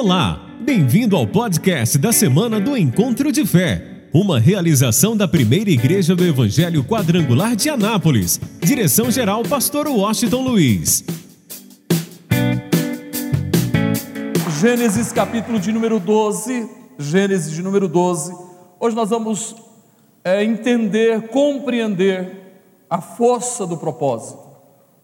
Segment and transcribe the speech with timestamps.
[0.00, 6.14] Olá, bem-vindo ao podcast da semana do Encontro de Fé, uma realização da primeira igreja
[6.14, 8.40] do Evangelho Quadrangular de Anápolis.
[8.60, 11.04] Direção-geral, Pastor Washington Luiz.
[14.60, 16.70] Gênesis capítulo de número 12.
[16.96, 18.32] Gênesis de número 12.
[18.78, 19.56] Hoje nós vamos
[20.22, 24.38] é, entender, compreender a força do propósito,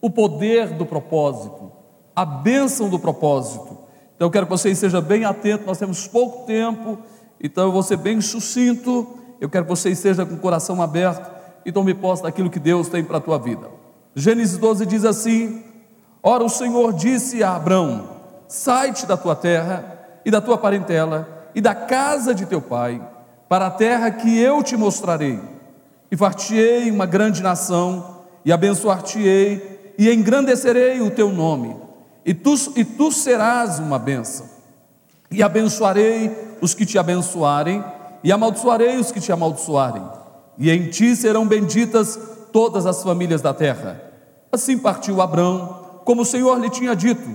[0.01, 1.73] o poder do propósito,
[2.15, 3.83] a bênção do propósito.
[4.17, 6.99] Então eu quero que você esteja bem atento, nós temos pouco tempo,
[7.41, 11.31] então eu vou ser bem sucinto, eu quero que você esteja com o coração aberto
[11.65, 13.69] e tome posse daquilo que Deus tem para a tua vida.
[14.15, 15.65] Gênesis 12 diz assim:
[16.23, 18.09] Ora, o Senhor disse a Abraão:
[18.47, 23.01] Sai-te da tua terra e da tua parentela e da casa de teu pai,
[23.49, 25.41] para a terra que eu te mostrarei,
[26.11, 31.84] e far-te-ei uma grande nação, e abençoar-te-ei, e engrandecerei o teu nome
[32.25, 34.47] e tu, e tu serás uma bênção.
[35.31, 37.85] E abençoarei os que te abençoarem,
[38.23, 40.03] e amaldiçoarei os que te amaldiçoarem,
[40.57, 42.19] e em ti serão benditas
[42.53, 44.01] todas as famílias da terra.
[44.51, 47.29] Assim partiu Abrão, como o Senhor lhe tinha dito,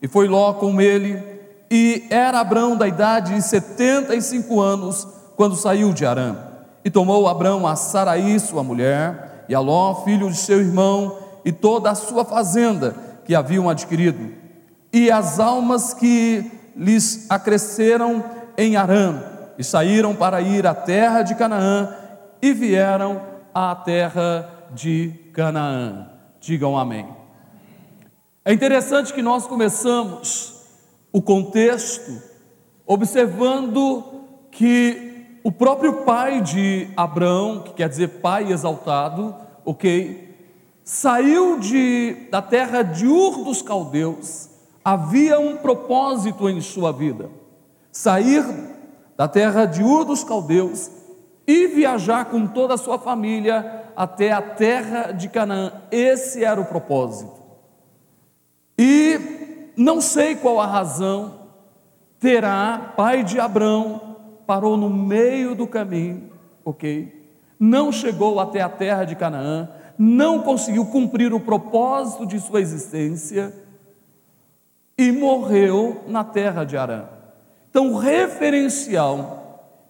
[0.00, 1.22] e foi Ló com ele,
[1.70, 6.36] e era Abrão da idade de setenta e cinco anos, quando saiu de Arã.
[6.84, 11.52] E tomou Abrão a Saraí, sua mulher, e a Ló, filho de seu irmão, e
[11.52, 14.32] toda a sua fazenda, que haviam adquirido,
[14.92, 18.24] e as almas que lhes acresceram
[18.56, 19.22] em Arã,
[19.58, 21.94] e saíram para ir à terra de Canaã,
[22.40, 23.22] e vieram
[23.54, 26.10] à terra de Canaã.
[26.40, 27.08] Digam amém.
[28.44, 30.62] É interessante que nós começamos
[31.12, 32.34] o contexto
[32.86, 34.04] observando
[34.50, 40.33] que o próprio pai de Abraão, que quer dizer pai exaltado, ok,
[40.84, 44.50] saiu de, da terra de Ur dos Caldeus,
[44.84, 47.30] havia um propósito em sua vida:
[47.90, 48.44] sair
[49.16, 50.90] da terra de Ur dos Caldeus
[51.46, 55.72] e viajar com toda a sua família até a terra de Canaã.
[55.90, 57.42] Esse era o propósito.
[58.78, 61.40] E não sei qual a razão
[62.18, 66.30] terá, pai de Abrão, parou no meio do caminho,
[66.64, 67.22] ok?
[67.58, 69.68] Não chegou até a terra de Canaã,
[69.98, 73.54] não conseguiu cumprir o propósito de sua existência
[74.96, 77.04] e morreu na terra de Arã.
[77.70, 79.44] Então, o referencial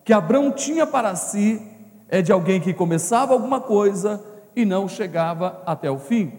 [0.04, 1.60] que Abraão tinha para si
[2.08, 4.22] é de alguém que começava alguma coisa
[4.54, 6.32] e não chegava até o fim.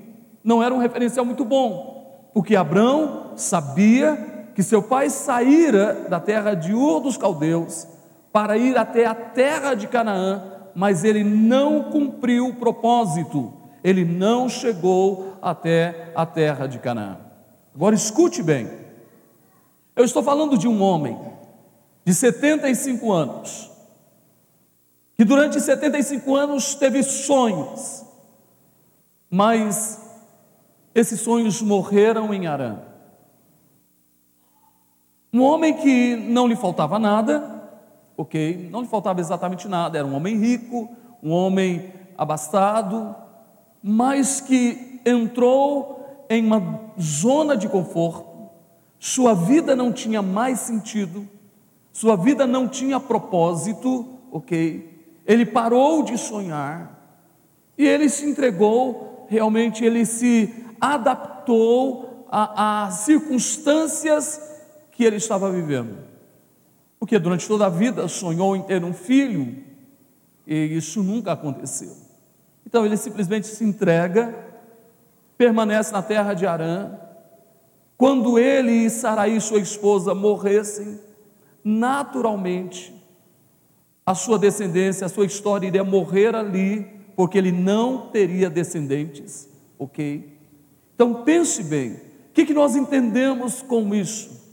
[0.44, 6.54] Não era um referencial muito bom, porque Abraão sabia que seu pai saíra da terra
[6.54, 7.88] de Ur dos Caldeus
[8.32, 13.54] para ir até a terra de Canaã, mas ele não cumpriu o propósito
[13.86, 17.20] ele não chegou até a terra de Canaã.
[17.76, 18.68] Agora escute bem,
[19.96, 21.16] eu estou falando de um homem
[22.04, 23.70] de 75 anos,
[25.14, 28.04] que durante 75 anos teve sonhos,
[29.30, 30.02] mas
[30.96, 32.80] esses sonhos morreram em Arã.
[35.32, 37.55] Um homem que não lhe faltava nada,
[38.18, 38.70] ok?
[38.72, 40.90] Não lhe faltava exatamente nada, era um homem rico,
[41.22, 43.16] um homem abastado,
[43.82, 48.50] mas que entrou em uma zona de conforto,
[49.00, 51.28] sua vida não tinha mais sentido,
[51.92, 55.14] sua vida não tinha propósito, ok?
[55.26, 56.96] Ele parou de sonhar
[57.78, 64.42] e ele se entregou, realmente ele se adaptou às circunstâncias
[64.92, 66.05] que ele estava vivendo.
[67.06, 69.58] Porque durante toda a vida sonhou em ter um filho
[70.48, 71.96] e isso nunca aconteceu.
[72.66, 74.34] Então ele simplesmente se entrega,
[75.38, 76.98] permanece na terra de Arã.
[77.96, 81.00] Quando ele e Saraí, sua esposa, morressem,
[81.64, 82.92] naturalmente
[84.04, 89.48] a sua descendência, a sua história iria morrer ali, porque ele não teria descendentes,
[89.78, 90.40] ok?
[90.96, 92.00] Então pense bem, o
[92.34, 94.44] que, que nós entendemos com isso?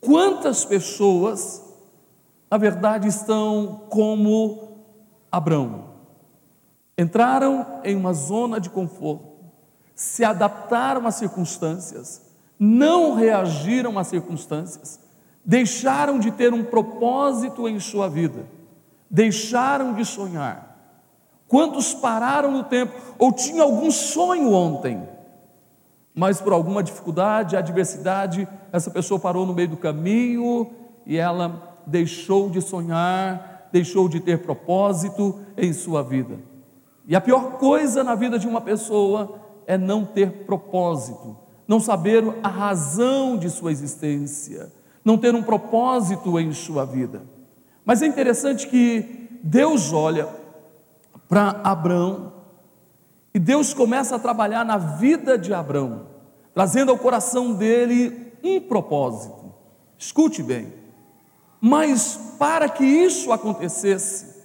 [0.00, 1.67] Quantas pessoas,
[2.50, 4.78] na verdade, estão como
[5.30, 5.88] Abraão?
[6.98, 9.28] entraram em uma zona de conforto,
[9.94, 12.20] se adaptaram às circunstâncias,
[12.58, 14.98] não reagiram às circunstâncias,
[15.44, 18.44] deixaram de ter um propósito em sua vida,
[19.08, 20.76] deixaram de sonhar.
[21.46, 25.08] Quantos pararam no tempo ou tinham algum sonho ontem,
[26.12, 30.68] mas por alguma dificuldade, adversidade, essa pessoa parou no meio do caminho
[31.06, 36.38] e ela deixou de sonhar, deixou de ter propósito em sua vida.
[37.06, 41.36] E a pior coisa na vida de uma pessoa é não ter propósito,
[41.66, 44.70] não saber a razão de sua existência,
[45.04, 47.22] não ter um propósito em sua vida.
[47.84, 50.28] Mas é interessante que Deus olha
[51.28, 52.32] para Abraão
[53.32, 56.06] e Deus começa a trabalhar na vida de Abraão,
[56.52, 59.52] trazendo ao coração dele um propósito.
[59.96, 60.72] Escute bem.
[61.60, 64.38] Mas para que isso acontecesse,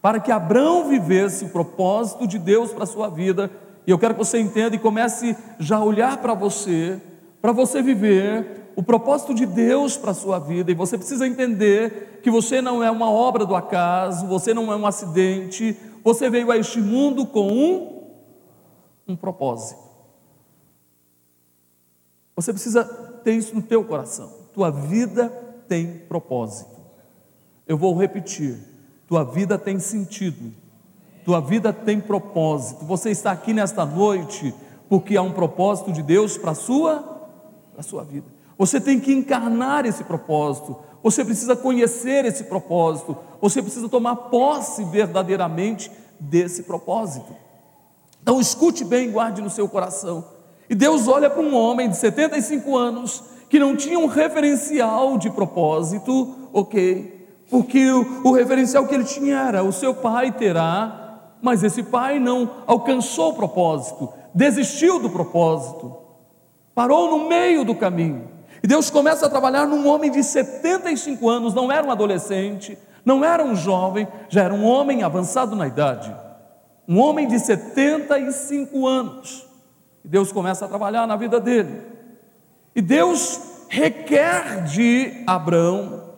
[0.00, 3.50] para que Abraão vivesse o propósito de Deus para a sua vida,
[3.86, 7.00] e eu quero que você entenda e comece já a olhar para você,
[7.40, 12.20] para você viver o propósito de Deus para a sua vida, e você precisa entender
[12.22, 16.50] que você não é uma obra do acaso, você não é um acidente, você veio
[16.50, 18.04] a este mundo com um,
[19.08, 19.80] um propósito.
[22.36, 22.84] Você precisa
[23.24, 24.32] ter isso no teu coração.
[24.54, 26.78] Tua vida tem propósito.
[27.66, 28.58] Eu vou repetir:
[29.06, 30.52] tua vida tem sentido,
[31.24, 32.84] tua vida tem propósito.
[32.86, 34.54] Você está aqui nesta noite
[34.88, 36.96] porque há um propósito de Deus para a sua,
[37.72, 38.26] para a sua vida.
[38.56, 44.82] Você tem que encarnar esse propósito, você precisa conhecer esse propósito, você precisa tomar posse
[44.84, 47.36] verdadeiramente desse propósito.
[48.20, 50.24] Então escute bem, guarde no seu coração.
[50.68, 55.30] E Deus olha para um homem de 75 anos que não tinha um referencial de
[55.30, 57.18] propósito, ok?
[57.50, 62.18] Porque o, o referencial que ele tinha era: o seu pai terá, mas esse pai
[62.18, 65.96] não alcançou o propósito, desistiu do propósito,
[66.74, 68.28] parou no meio do caminho.
[68.62, 73.24] E Deus começa a trabalhar num homem de 75 anos, não era um adolescente, não
[73.24, 76.14] era um jovem, já era um homem avançado na idade,
[76.86, 79.46] um homem de 75 anos.
[80.04, 81.97] E Deus começa a trabalhar na vida dele.
[82.78, 86.14] E Deus requer de Abraão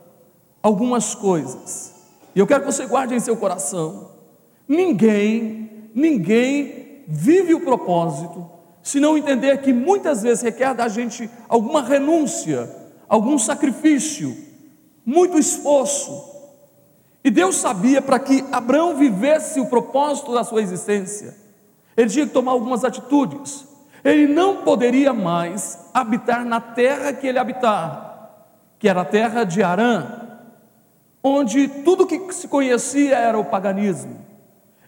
[0.62, 1.94] algumas coisas.
[2.34, 4.10] E eu quero que você guarde em seu coração.
[4.68, 8.46] Ninguém, ninguém vive o propósito
[8.82, 12.70] se não entender que muitas vezes requer da gente alguma renúncia,
[13.08, 14.36] algum sacrifício,
[15.02, 16.30] muito esforço.
[17.24, 21.34] E Deus sabia para que Abraão vivesse o propósito da sua existência,
[21.96, 23.69] ele tinha que tomar algumas atitudes.
[24.04, 28.30] Ele não poderia mais habitar na terra que ele habitava,
[28.78, 30.06] que era a terra de Arã,
[31.22, 34.24] onde tudo que se conhecia era o paganismo.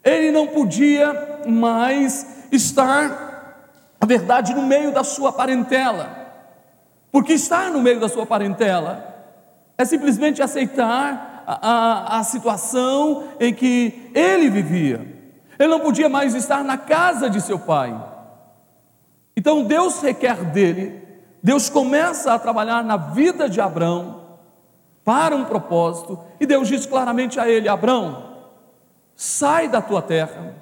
[0.02, 3.68] Ele não podia mais estar,
[4.00, 6.08] na verdade, no meio da sua parentela,
[7.10, 9.12] porque estar no meio da sua parentela
[9.76, 15.06] é simplesmente aceitar a, a, a situação em que ele vivia.
[15.58, 17.94] Ele não podia mais estar na casa de seu pai.
[19.36, 21.02] Então Deus requer dele,
[21.42, 24.22] Deus começa a trabalhar na vida de Abraão
[25.04, 28.22] para um propósito, e Deus diz claramente a ele: Abraão,
[29.16, 30.54] sai da tua terra,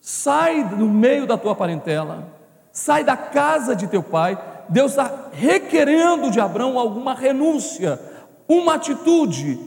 [0.00, 2.28] sai do meio da tua parentela,
[2.72, 4.38] sai da casa de teu pai.
[4.68, 8.00] Deus está requerendo de Abraão alguma renúncia,
[8.46, 9.58] uma atitude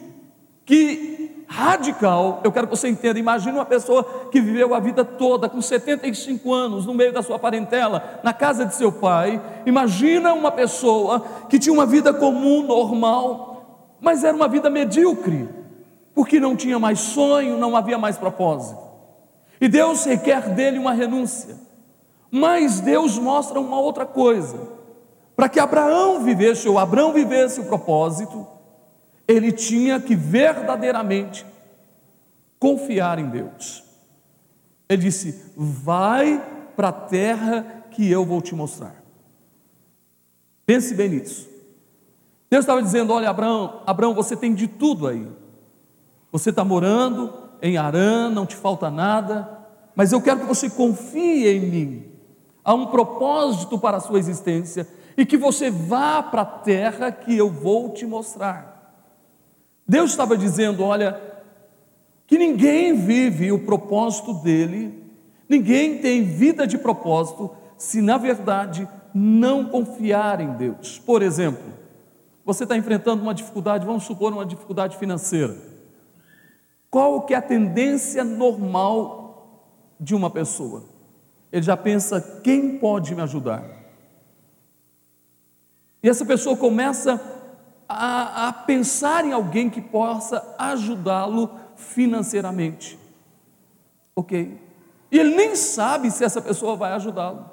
[0.66, 1.23] que
[1.54, 3.20] radical, eu quero que você entenda.
[3.20, 7.38] Imagine uma pessoa que viveu a vida toda com 75 anos no meio da sua
[7.38, 9.40] parentela, na casa de seu pai.
[9.64, 15.48] Imagina uma pessoa que tinha uma vida comum, normal, mas era uma vida medíocre,
[16.16, 18.82] porque não tinha mais sonho, não havia mais propósito.
[19.62, 21.56] E Deus requer dele uma renúncia.
[22.32, 24.58] Mas Deus mostra uma outra coisa.
[25.36, 28.48] Para que Abraão vivesse, ou Abraão vivesse o propósito,
[29.34, 31.46] ele tinha que verdadeiramente
[32.60, 33.84] confiar em Deus.
[34.88, 36.42] Ele disse: Vai
[36.76, 39.04] para a terra que eu vou te mostrar.
[40.66, 41.50] Pense bem nisso.
[42.50, 45.28] Deus estava dizendo: Olha, Abraão, Abraão, você tem de tudo aí.
[46.32, 51.48] Você está morando em Arã, não te falta nada, mas eu quero que você confie
[51.48, 52.06] em mim.
[52.64, 54.88] Há um propósito para a sua existência
[55.18, 58.73] e que você vá para a terra que eu vou te mostrar.
[59.88, 61.20] Deus estava dizendo: olha,
[62.26, 65.04] que ninguém vive o propósito dele,
[65.48, 70.98] ninguém tem vida de propósito, se na verdade não confiar em Deus.
[71.00, 71.74] Por exemplo,
[72.46, 75.56] você está enfrentando uma dificuldade, vamos supor uma dificuldade financeira.
[76.90, 79.68] Qual que é a tendência normal
[80.00, 80.86] de uma pessoa?
[81.52, 83.64] Ele já pensa: quem pode me ajudar?
[86.02, 87.22] E essa pessoa começa
[87.88, 93.00] a, a pensar em alguém que possa ajudá-lo financeiramente.
[94.16, 94.60] Ok?
[95.12, 97.50] E ele nem sabe se essa pessoa vai ajudá-lo.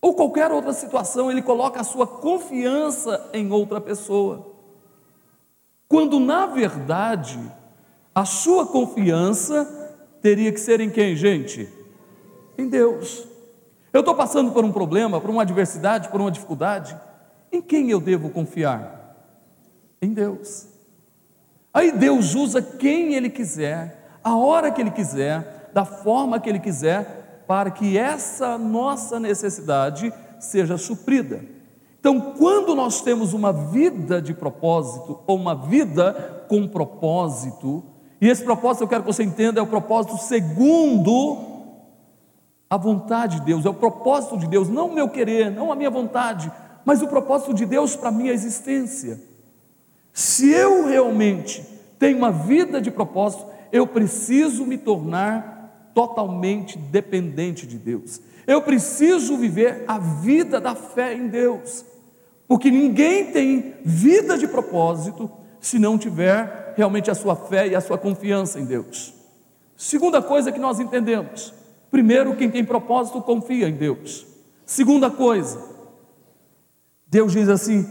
[0.00, 4.54] Ou qualquer outra situação, ele coloca a sua confiança em outra pessoa.
[5.88, 7.40] Quando na verdade,
[8.14, 9.64] a sua confiança
[10.20, 11.68] teria que ser em quem, gente?
[12.56, 13.26] Em Deus.
[13.92, 16.98] Eu estou passando por um problema, por uma adversidade, por uma dificuldade.
[17.52, 19.16] Em quem eu devo confiar?
[20.00, 20.68] Em Deus.
[21.72, 26.58] Aí Deus usa quem Ele quiser, a hora que Ele quiser, da forma que Ele
[26.58, 31.44] quiser, para que essa nossa necessidade seja suprida.
[32.00, 37.82] Então, quando nós temos uma vida de propósito, ou uma vida com propósito,
[38.20, 41.56] e esse propósito eu quero que você entenda, é o propósito segundo
[42.68, 45.76] a vontade de Deus, é o propósito de Deus, não o meu querer, não a
[45.76, 46.50] minha vontade,
[46.86, 49.20] mas o propósito de Deus para a minha existência.
[50.12, 51.66] Se eu realmente
[51.98, 58.20] tenho uma vida de propósito, eu preciso me tornar totalmente dependente de Deus.
[58.46, 61.84] Eu preciso viver a vida da fé em Deus,
[62.46, 65.28] porque ninguém tem vida de propósito
[65.60, 69.12] se não tiver realmente a sua fé e a sua confiança em Deus.
[69.76, 71.52] Segunda coisa que nós entendemos:
[71.90, 74.24] primeiro, quem tem propósito confia em Deus.
[74.64, 75.75] Segunda coisa,
[77.06, 77.86] Deus diz assim: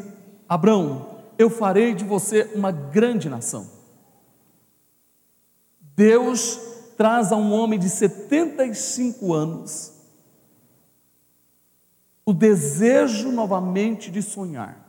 [0.48, 3.70] Abraão, eu farei de você uma grande nação.
[5.80, 6.60] Deus
[6.98, 9.96] traz a um homem de 75 anos
[12.26, 14.84] o desejo novamente de sonhar.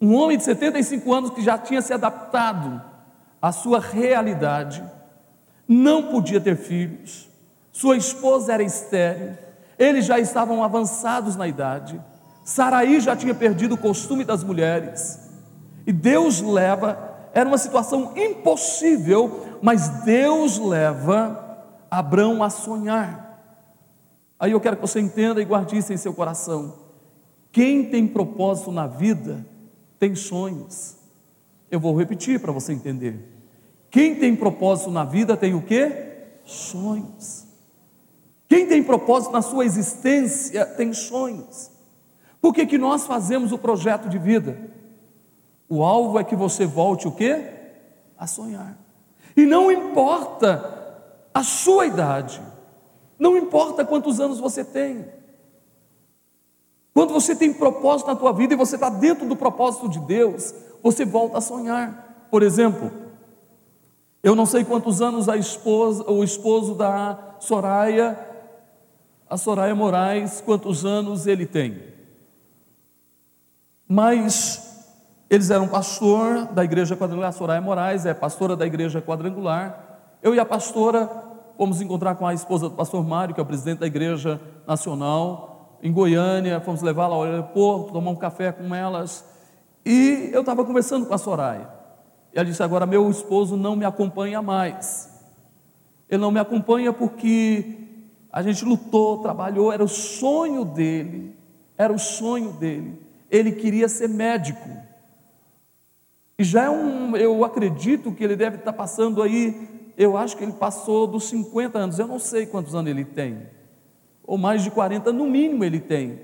[0.00, 2.82] Um homem de 75 anos que já tinha se adaptado
[3.40, 4.84] à sua realidade,
[5.66, 7.28] não podia ter filhos,
[7.72, 9.36] sua esposa era estéril,
[9.80, 11.98] eles já estavam avançados na idade,
[12.44, 15.18] Saraí já tinha perdido o costume das mulheres,
[15.86, 16.98] e Deus leva,
[17.32, 23.30] era uma situação impossível, mas Deus leva Abraão a sonhar.
[24.38, 26.74] Aí eu quero que você entenda e guarde isso em seu coração.
[27.50, 29.44] Quem tem propósito na vida
[29.98, 30.96] tem sonhos.
[31.70, 33.18] Eu vou repetir para você entender.
[33.90, 35.90] Quem tem propósito na vida tem o que?
[36.44, 37.49] Sonhos.
[38.50, 41.70] Quem tem propósito na sua existência tem sonhos.
[42.40, 44.58] Por que, que nós fazemos o projeto de vida?
[45.68, 47.44] O alvo é que você volte o quê?
[48.18, 48.76] A sonhar.
[49.36, 52.42] E não importa a sua idade,
[53.16, 55.06] não importa quantos anos você tem.
[56.92, 60.52] Quando você tem propósito na tua vida e você está dentro do propósito de Deus,
[60.82, 62.26] você volta a sonhar.
[62.28, 62.90] Por exemplo,
[64.24, 68.26] eu não sei quantos anos a esposa, o esposo da Soraya,
[69.30, 71.80] a Soraya Moraes, quantos anos ele tem.
[73.88, 74.84] Mas
[75.30, 80.00] eles eram pastor da igreja quadrangular, a Soraya Moraes é pastora da igreja quadrangular.
[80.20, 83.46] Eu e a pastora Fomos encontrar com a esposa do pastor Mário, que é o
[83.46, 86.58] presidente da Igreja Nacional, em Goiânia.
[86.58, 89.26] Fomos levá-la ao aeroporto, tomar um café com elas.
[89.84, 91.68] E eu estava conversando com a Soraya.
[92.32, 95.22] E ela disse: Agora, meu esposo não me acompanha mais.
[96.08, 97.89] Ele não me acompanha porque
[98.32, 101.34] a gente lutou, trabalhou, era o sonho dele.
[101.76, 103.00] Era o sonho dele.
[103.30, 104.68] Ele queria ser médico.
[106.38, 109.68] E já é um, eu acredito que ele deve estar passando aí
[110.00, 113.46] eu acho que ele passou dos 50 anos, eu não sei quantos anos ele tem,
[114.24, 116.20] ou mais de 40, no mínimo ele tem.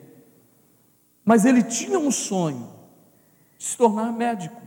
[1.22, 2.70] Mas ele tinha um sonho
[3.58, 4.62] de se tornar médico.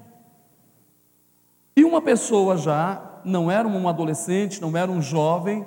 [1.75, 5.65] E uma pessoa já, não era um adolescente, não era um jovem,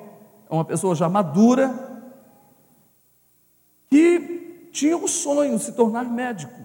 [0.52, 1.74] é uma pessoa já madura,
[3.90, 6.60] que tinha o sonho de se tornar médico.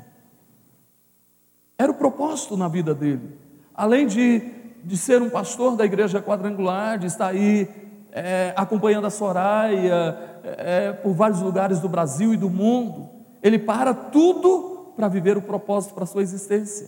[1.78, 3.38] Era o propósito na vida dele.
[3.74, 7.68] Além de de ser um pastor da igreja quadrangular, de estar aí
[8.14, 13.10] é, acompanhando a Soraya é, por vários lugares do Brasil e do mundo.
[13.44, 16.88] Ele para tudo para viver o propósito para a sua existência.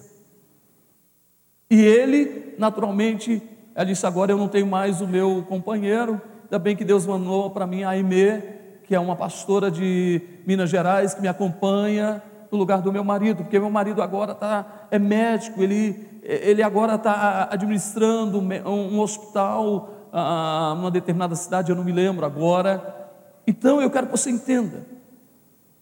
[1.70, 3.44] E ele, naturalmente,
[3.76, 7.52] ela disse: Agora eu não tenho mais o meu companheiro, ainda bem que Deus mandou
[7.52, 8.42] para mim a Aimee,
[8.84, 13.44] que é uma pastora de Minas Gerais, que me acompanha no lugar do meu marido,
[13.44, 20.74] porque meu marido agora tá, é médico, ele ele agora está administrando um hospital ah,
[20.76, 23.12] numa determinada cidade, eu não me lembro agora.
[23.48, 24.86] Então eu quero que você entenda.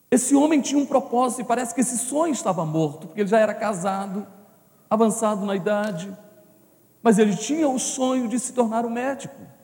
[0.09, 3.39] Esse homem tinha um propósito e parece que esse sonho estava morto, porque ele já
[3.39, 4.25] era casado,
[4.89, 6.15] avançado na idade,
[7.03, 9.56] mas ele tinha o sonho de se tornar um médico.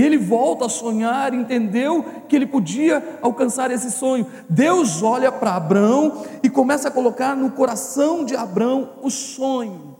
[0.00, 4.26] E ele volta a sonhar, entendeu que ele podia alcançar esse sonho.
[4.48, 9.94] Deus olha para Abraão e começa a colocar no coração de Abraão o sonho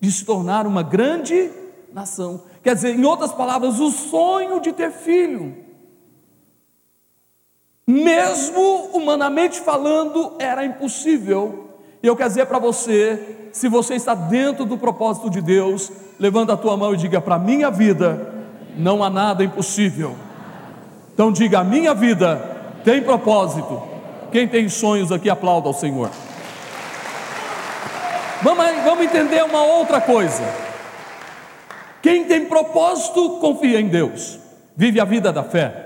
[0.00, 1.48] de se tornar uma grande
[1.92, 2.42] nação.
[2.60, 5.54] Quer dizer, em outras palavras, o sonho de ter filho.
[7.86, 11.68] Mesmo humanamente falando, era impossível.
[12.02, 16.54] E eu quero dizer para você, se você está dentro do propósito de Deus, levanta
[16.54, 18.34] a tua mão e diga para minha vida
[18.76, 20.16] não há nada impossível.
[21.12, 22.36] Então diga: a minha vida
[22.84, 23.82] tem propósito.
[24.30, 26.10] Quem tem sonhos aqui, aplauda ao Senhor.
[28.42, 30.42] Vamos, vamos entender uma outra coisa.
[32.02, 34.38] Quem tem propósito, confia em Deus,
[34.76, 35.84] vive a vida da fé.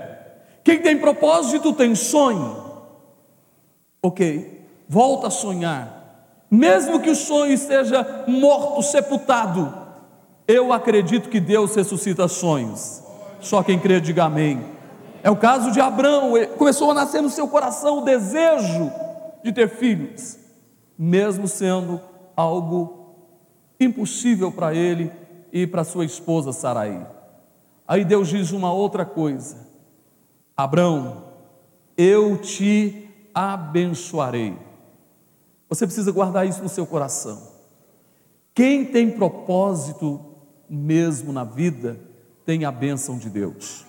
[0.63, 2.61] Quem tem propósito, tem sonho.
[4.03, 6.01] Ok, volta a sonhar.
[6.49, 9.73] Mesmo que o sonho esteja morto, sepultado,
[10.47, 13.01] eu acredito que Deus ressuscita sonhos.
[13.39, 14.63] Só quem crê, diga amém.
[15.23, 18.91] É o caso de Abraão, começou a nascer no seu coração o desejo
[19.43, 20.37] de ter filhos,
[20.97, 21.99] mesmo sendo
[22.35, 23.15] algo
[23.79, 25.11] impossível para ele
[25.51, 27.05] e para sua esposa Saraí.
[27.87, 29.57] Aí Deus diz uma outra coisa:
[30.55, 31.25] Abraão,
[31.97, 34.57] eu te abençoarei.
[35.69, 37.41] Você precisa guardar isso no seu coração.
[38.53, 40.30] Quem tem propósito
[40.71, 41.99] mesmo na vida,
[42.45, 43.85] tem a bênção de Deus.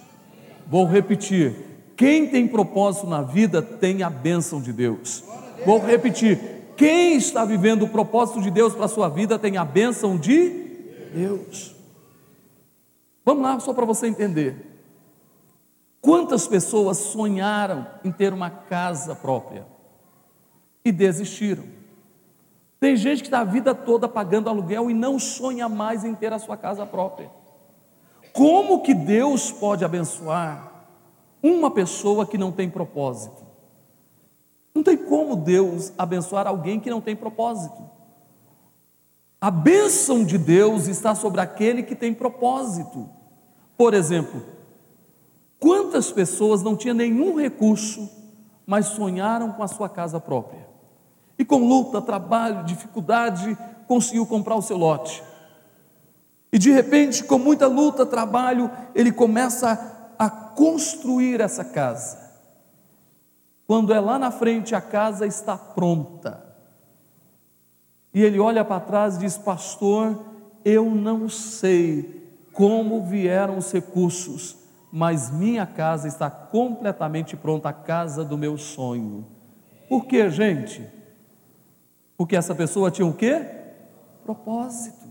[0.67, 1.55] Vou repetir:
[1.97, 5.23] quem tem propósito na vida, tem a bênção de Deus.
[5.65, 6.39] Vou repetir:
[6.77, 10.49] quem está vivendo o propósito de Deus para a sua vida, tem a bênção de
[11.15, 11.77] Deus.
[13.25, 14.69] Vamos lá, só para você entender.
[16.01, 19.65] Quantas pessoas sonharam em ter uma casa própria?
[20.85, 21.65] e desistiram.
[22.83, 26.33] Tem gente que está a vida toda pagando aluguel e não sonha mais em ter
[26.33, 27.31] a sua casa própria.
[28.33, 30.83] Como que Deus pode abençoar
[31.41, 33.47] uma pessoa que não tem propósito?
[34.75, 37.89] Não tem como Deus abençoar alguém que não tem propósito.
[39.41, 43.09] A bênção de Deus está sobre aquele que tem propósito.
[43.77, 44.43] Por exemplo,
[45.61, 48.11] quantas pessoas não tinham nenhum recurso,
[48.67, 50.62] mas sonharam com a sua casa própria?
[51.39, 55.23] E com luta, trabalho, dificuldade, conseguiu comprar o seu lote.
[56.53, 62.19] E de repente, com muita luta, trabalho, ele começa a construir essa casa.
[63.67, 66.45] Quando é lá na frente, a casa está pronta.
[68.13, 70.23] E ele olha para trás e diz: Pastor,
[70.65, 74.57] eu não sei como vieram os recursos,
[74.93, 79.27] mas minha casa está completamente pronta, a casa do meu sonho.
[79.89, 80.87] Por quê, gente?
[82.23, 83.45] Porque essa pessoa tinha o quê?
[84.23, 85.09] Propósito.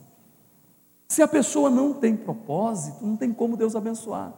[1.10, 4.34] Se a pessoa não tem propósito, não tem como Deus abençoar.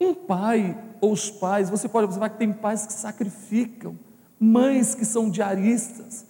[0.00, 3.98] Um pai ou os pais, você pode observar que tem pais que sacrificam,
[4.40, 6.24] mães que são diaristas,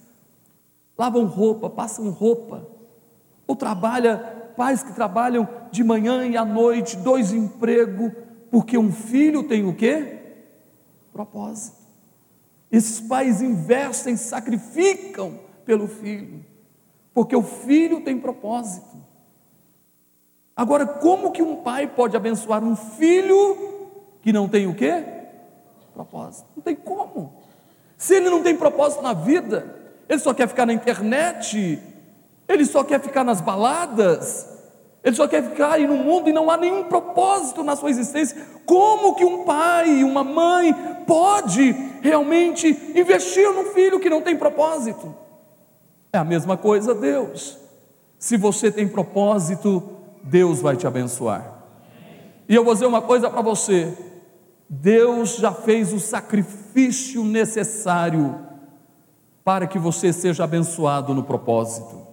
[0.97, 2.67] lavam roupa, passam roupa,
[3.47, 4.17] ou trabalha,
[4.57, 8.11] pais que trabalham de manhã e à noite, dois empregos,
[8.51, 10.19] porque um filho tem o quê?
[11.13, 11.77] Propósito.
[12.69, 16.45] Esses pais investem, sacrificam pelo filho,
[17.13, 18.95] porque o filho tem propósito.
[20.55, 23.57] Agora, como que um pai pode abençoar um filho
[24.21, 25.03] que não tem o quê?
[25.93, 26.47] Propósito.
[26.55, 27.33] Não tem como.
[27.97, 29.75] Se ele não tem propósito na vida,
[30.07, 31.79] ele só quer ficar na internet,
[32.47, 34.47] ele só quer ficar nas baladas,
[35.03, 38.41] ele só quer ficar aí no mundo e não há nenhum propósito na sua existência.
[38.65, 40.73] Como que um pai, uma mãe
[41.05, 45.24] pode realmente investir no filho que não tem propósito?
[46.15, 47.57] É a mesma coisa Deus.
[48.17, 49.83] Se você tem propósito,
[50.23, 51.63] Deus vai te abençoar.
[52.47, 53.93] E eu vou dizer uma coisa para você:
[54.69, 58.35] Deus já fez o sacrifício necessário
[59.43, 62.05] para que você seja abençoado no propósito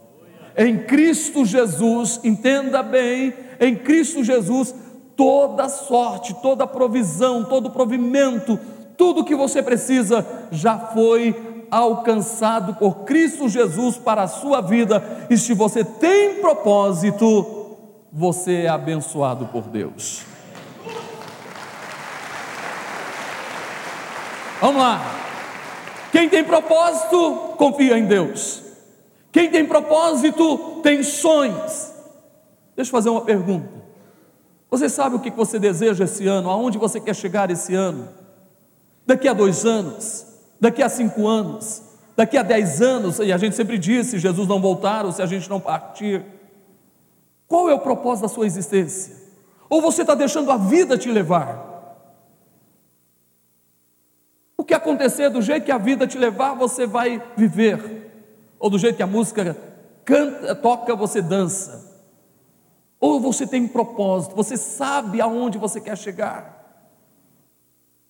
[0.57, 4.75] em Cristo Jesus, entenda bem, em Cristo Jesus,
[5.17, 8.59] toda sorte, toda provisão, todo provimento,
[8.97, 15.39] tudo que você precisa já foi alcançado por Cristo Jesus para a sua vida, e
[15.39, 17.79] se você tem propósito,
[18.13, 20.23] você é abençoado por Deus.
[24.61, 25.01] Vamos lá.
[26.13, 28.63] Quem tem propósito, confia em Deus.
[29.33, 31.91] Quem tem propósito tem sonhos.
[32.77, 33.71] Deixa eu fazer uma pergunta.
[34.71, 36.51] Você sabe o que você deseja esse ano?
[36.51, 38.11] Aonde você quer chegar esse ano?
[39.07, 40.32] Daqui a dois anos?
[40.63, 41.83] Daqui a cinco anos?
[42.15, 43.19] Daqui a dez anos?
[43.19, 46.25] E a gente sempre diz: se Jesus não voltar ou se a gente não partir.
[47.49, 49.17] Qual é o propósito da sua existência?
[49.69, 51.69] Ou você está deixando a vida te levar?
[54.57, 58.13] O que acontecer do jeito que a vida te levar, você vai viver
[58.57, 59.57] ou do jeito que a música
[60.05, 61.91] canta, toca, você dança.
[63.01, 66.87] Ou você tem um propósito, você sabe aonde você quer chegar.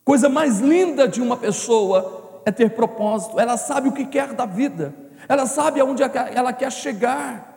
[0.04, 4.46] Coisa mais linda de uma pessoa é ter propósito, ela sabe o que quer da
[4.46, 4.94] vida,
[5.28, 7.50] ela sabe aonde ela quer chegar,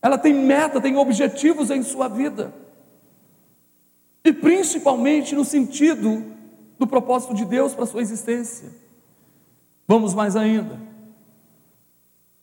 [0.00, 2.52] ela tem meta, tem objetivos em sua vida,
[4.24, 6.24] e principalmente no sentido
[6.78, 8.68] do propósito de Deus para a sua existência.
[9.86, 10.78] Vamos mais ainda.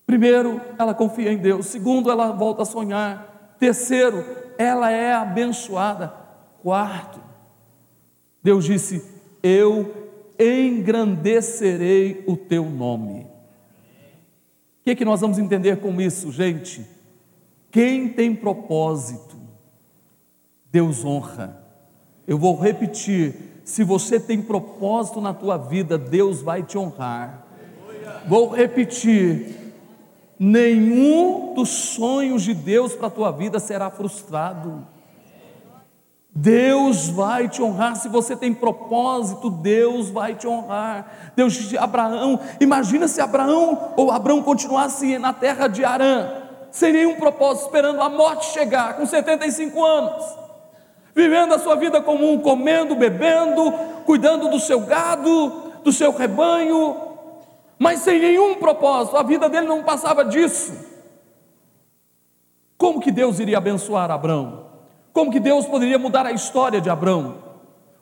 [0.06, 1.68] Primeiro, ela confia em Deus.
[1.68, 3.56] Segundo, ela volta a sonhar.
[3.58, 4.24] Terceiro,
[4.58, 6.14] ela é abençoada.
[6.62, 7.20] Quarto,
[8.44, 9.04] Deus disse:
[9.42, 10.11] Eu
[10.42, 13.22] engrandecerei o teu nome.
[13.22, 16.86] O que, é que nós vamos entender com isso, gente?
[17.70, 19.38] Quem tem propósito,
[20.72, 21.64] Deus honra.
[22.28, 27.46] Eu vou repetir: se você tem propósito na tua vida, Deus vai te honrar.
[28.28, 29.74] Vou repetir:
[30.40, 34.88] nenhum dos sonhos de Deus para a tua vida será frustrado.
[36.34, 41.34] Deus vai te honrar, se você tem propósito, Deus vai te honrar.
[41.36, 46.30] Deus disse Abraão, imagina se Abraão ou Abraão continuasse na terra de Arã,
[46.72, 50.24] sem nenhum propósito, esperando a morte chegar, com 75 anos,
[51.14, 53.74] vivendo a sua vida comum, comendo, bebendo,
[54.06, 56.96] cuidando do seu gado, do seu rebanho,
[57.78, 60.72] mas sem nenhum propósito, a vida dele não passava disso.
[62.78, 64.71] Como que Deus iria abençoar Abraão?
[65.14, 67.36] Como que Deus poderia mudar a história de Abraão?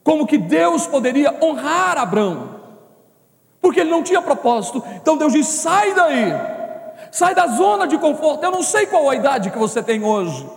[0.03, 2.55] Como que Deus poderia honrar Abraão?
[3.61, 4.83] Porque ele não tinha propósito.
[4.95, 6.33] Então Deus diz: sai daí,
[7.11, 8.43] sai da zona de conforto.
[8.43, 10.47] Eu não sei qual a idade que você tem hoje,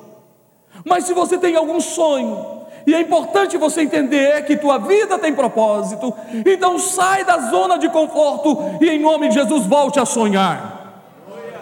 [0.84, 5.34] mas se você tem algum sonho, e é importante você entender que tua vida tem
[5.34, 6.14] propósito,
[6.46, 10.80] então sai da zona de conforto e em nome de Jesus volte a sonhar.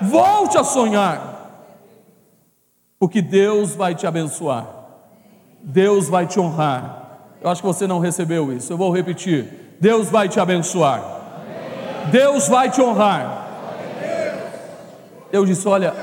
[0.00, 1.66] Volte a sonhar,
[2.98, 4.79] porque Deus vai te abençoar.
[5.62, 7.36] Deus vai te honrar.
[7.40, 8.72] Eu acho que você não recebeu isso.
[8.72, 9.76] Eu vou repetir.
[9.80, 12.08] Deus vai te abençoar.
[12.10, 13.40] Deus vai te honrar.
[15.30, 15.94] Deus disse: Olha,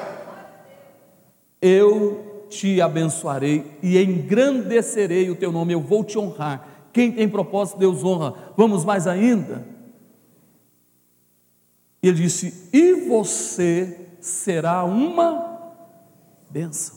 [1.62, 6.68] eu te abençoarei e engrandecerei o teu nome, eu vou te honrar.
[6.94, 8.34] Quem tem propósito, Deus honra.
[8.56, 9.66] Vamos mais ainda.
[12.02, 15.74] Ele disse: E você será uma
[16.50, 16.97] bênção.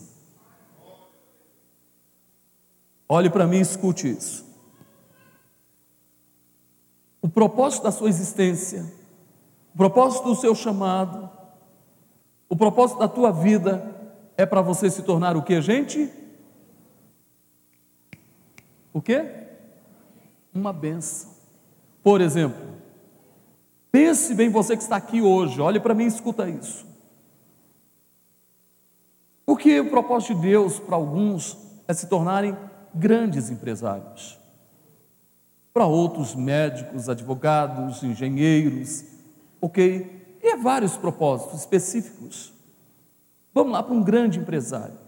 [3.12, 4.46] Olhe para mim e escute isso.
[7.20, 8.84] O propósito da sua existência,
[9.74, 11.28] o propósito do seu chamado,
[12.48, 16.08] o propósito da tua vida é para você se tornar o que, gente?
[18.92, 19.24] O que?
[20.54, 21.32] Uma benção.
[22.04, 22.64] Por exemplo,
[23.90, 26.86] pense bem você que está aqui hoje, olhe para mim e escuta isso.
[29.44, 32.56] Porque o propósito de Deus para alguns é se tornarem
[32.94, 34.38] grandes empresários.
[35.72, 39.04] Para outros, médicos, advogados, engenheiros,
[39.60, 40.38] ok?
[40.42, 42.52] E há vários propósitos específicos.
[43.52, 44.98] Vamos lá para um grande empresário.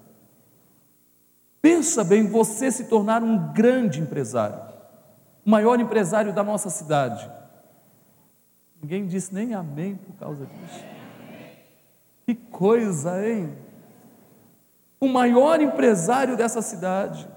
[1.61, 4.61] Pensa bem, você se tornar um grande empresário,
[5.47, 7.31] o maior empresário da nossa cidade.
[8.83, 10.85] Ninguém disse nem amém por causa disso.
[12.27, 13.57] Que coisa, hein?
[14.99, 17.29] O maior empresário dessa cidade.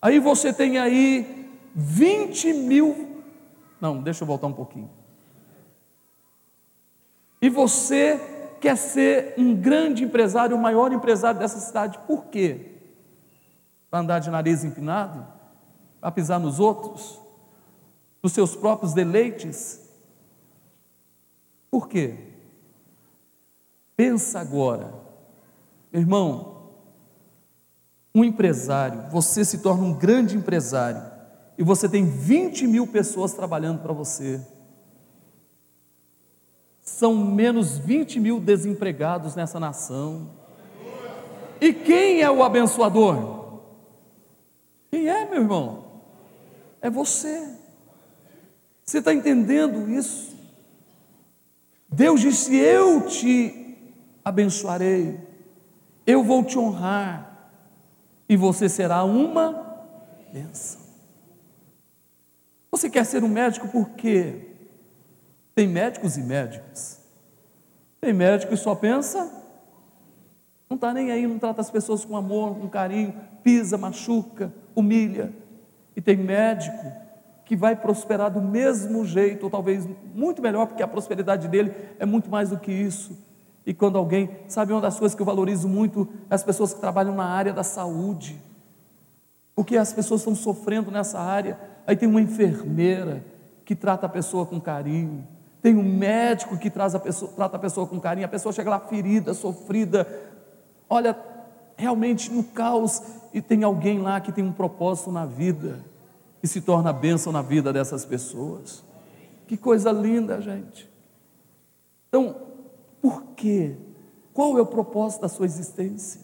[0.00, 3.22] Aí você tem aí 20 mil.
[3.80, 4.90] Não, deixa eu voltar um pouquinho.
[7.40, 8.20] E você
[8.60, 11.98] quer ser um grande empresário, o maior empresário dessa cidade.
[12.06, 12.72] Por quê?
[13.90, 15.26] Para andar de nariz empinado?
[16.00, 17.20] Para pisar nos outros?
[18.22, 19.88] Nos seus próprios deleites?
[21.70, 22.16] Por quê?
[23.96, 24.94] Pensa agora,
[25.92, 26.57] meu irmão,
[28.14, 31.02] um empresário, você se torna um grande empresário
[31.56, 34.40] e você tem 20 mil pessoas trabalhando para você.
[36.80, 40.30] São menos 20 mil desempregados nessa nação.
[41.60, 43.60] E quem é o abençoador?
[44.90, 45.84] Quem é, meu irmão?
[46.80, 47.46] É você.
[48.84, 50.34] Você está entendendo isso?
[51.90, 53.76] Deus disse: Eu te
[54.24, 55.20] abençoarei,
[56.06, 57.27] eu vou te honrar
[58.28, 59.86] e você será uma
[60.32, 60.80] bênção.
[62.70, 64.48] Você quer ser um médico por quê?
[65.54, 66.98] Tem médicos e médicos.
[68.00, 69.30] Tem médico que só pensa,
[70.68, 75.32] não está nem aí, não trata as pessoas com amor, com carinho, pisa, machuca, humilha.
[75.96, 76.92] E tem médico
[77.44, 82.04] que vai prosperar do mesmo jeito, ou talvez muito melhor, porque a prosperidade dele é
[82.04, 83.27] muito mais do que isso
[83.68, 86.80] e quando alguém, sabe uma das coisas que eu valorizo muito, é as pessoas que
[86.80, 88.40] trabalham na área da saúde.
[89.54, 91.60] Porque as pessoas estão sofrendo nessa área.
[91.86, 93.22] Aí tem uma enfermeira
[93.66, 95.22] que trata a pessoa com carinho.
[95.60, 98.24] Tem um médico que traz a pessoa, trata a pessoa com carinho.
[98.24, 100.08] A pessoa chega lá ferida, sofrida.
[100.88, 101.14] Olha,
[101.76, 103.02] realmente no caos.
[103.34, 105.84] E tem alguém lá que tem um propósito na vida.
[106.42, 108.82] E se torna bênção na vida dessas pessoas.
[109.46, 110.88] Que coisa linda, gente.
[112.08, 112.47] Então,
[113.00, 113.76] por quê?
[114.32, 116.20] Qual é o propósito da sua existência?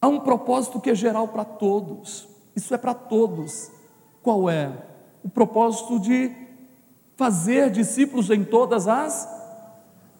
[0.00, 3.70] Há um propósito que é geral para todos, isso é para todos.
[4.22, 4.72] Qual é?
[5.22, 6.30] O propósito de
[7.16, 9.28] fazer discípulos em todas as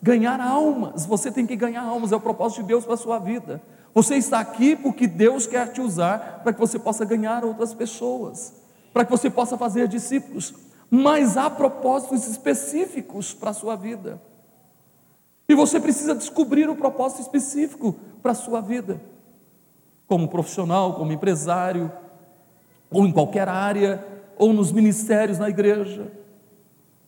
[0.02, 1.06] ganhar almas.
[1.06, 3.62] Você tem que ganhar almas, é o propósito de Deus para a sua vida.
[3.94, 8.54] Você está aqui porque Deus quer te usar para que você possa ganhar outras pessoas,
[8.92, 10.54] para que você possa fazer discípulos.
[10.90, 14.20] Mas há propósitos específicos para a sua vida.
[15.52, 18.98] E você precisa descobrir o propósito específico para a sua vida
[20.06, 21.92] como profissional, como empresário,
[22.90, 24.02] ou em qualquer área,
[24.38, 26.10] ou nos ministérios na igreja.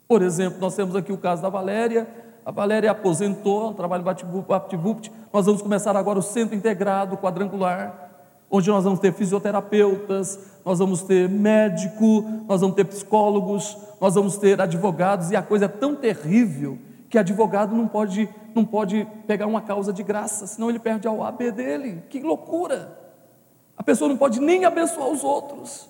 [0.07, 2.07] Por exemplo, nós temos aqui o caso da Valéria.
[2.45, 5.11] A Valéria aposentou, trabalha em Baptivupt.
[5.33, 8.11] Nós vamos começar agora o centro integrado quadrangular,
[8.51, 14.37] onde nós vamos ter fisioterapeutas, nós vamos ter médico, nós vamos ter psicólogos, nós vamos
[14.37, 16.79] ter advogados, e a coisa é tão terrível
[17.15, 21.13] que advogado não pode, não pode pegar uma causa de graça, senão ele perde a
[21.13, 22.03] OAB dele.
[22.11, 22.99] Que loucura!
[23.77, 25.89] A pessoa não pode nem abençoar os outros.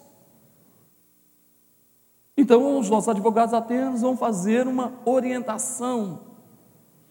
[2.37, 6.21] Então, os nossos advogados atenos vão fazer uma orientação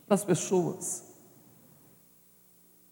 [0.05, 1.11] para as pessoas.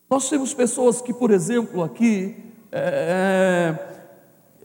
[0.10, 3.76] Nós temos pessoas que, por exemplo, aqui, é,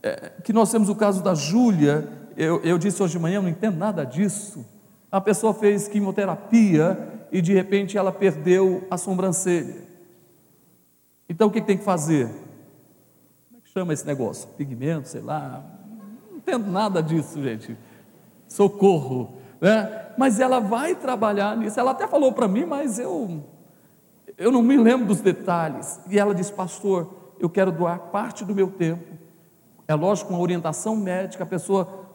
[0.02, 3.36] é, é que nós temos o caso da Júlia, eu, eu disse hoje de manhã,
[3.36, 4.64] eu não entendo nada disso.
[5.10, 9.86] A pessoa fez quimioterapia e de repente ela perdeu a sobrancelha.
[11.28, 12.26] Então o que tem que fazer?
[13.48, 14.48] Como é que chama esse negócio?
[14.56, 15.64] Pigmento, sei lá.
[16.30, 17.76] Não entendo nada disso, gente.
[18.48, 19.34] Socorro.
[19.60, 20.12] Né?
[20.16, 21.78] Mas ela vai trabalhar nisso.
[21.78, 23.42] Ela até falou para mim, mas eu,
[24.38, 26.00] eu não me lembro dos detalhes.
[26.08, 29.04] E ela disse, pastor, eu quero doar parte do meu tempo.
[29.88, 32.06] É lógico, uma orientação médica, a pessoa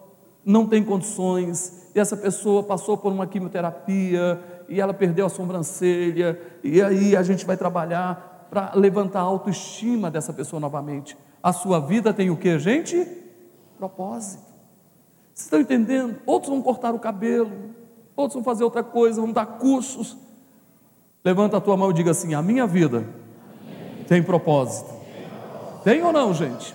[0.44, 6.40] não tem condições, e essa pessoa passou por uma quimioterapia, e ela perdeu a sobrancelha,
[6.62, 11.16] e aí a gente vai trabalhar para levantar a autoestima dessa pessoa novamente.
[11.42, 13.06] A sua vida tem o que, gente?
[13.78, 14.42] Propósito.
[15.34, 16.16] Vocês estão entendendo?
[16.26, 17.50] Outros vão cortar o cabelo,
[18.14, 20.16] outros vão fazer outra coisa, vão dar cursos.
[21.24, 23.06] Levanta a tua mão e diga assim: a minha vida
[24.06, 24.92] tem propósito.
[25.82, 26.74] Tem ou não, gente?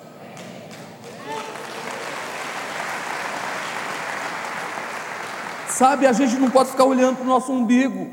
[5.78, 8.08] Sabe, a gente não pode ficar olhando para o nosso umbigo.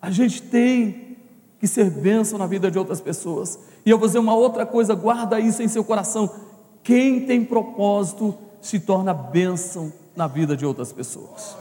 [0.00, 1.18] A gente tem
[1.60, 3.58] que ser bênção na vida de outras pessoas.
[3.84, 6.34] E eu vou dizer uma outra coisa, guarda isso em seu coração.
[6.82, 11.54] Quem tem propósito se torna bênção na vida de outras pessoas.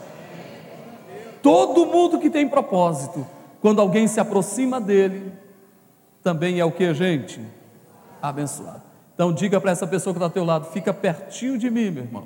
[1.42, 3.28] Todo mundo que tem propósito,
[3.60, 5.34] quando alguém se aproxima dele,
[6.24, 7.42] também é o que, gente?
[8.22, 8.84] Abençoado.
[9.14, 12.04] Então diga para essa pessoa que está ao teu lado, fica pertinho de mim, meu
[12.06, 12.24] irmão.